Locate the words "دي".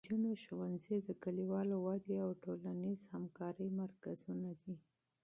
4.61-4.75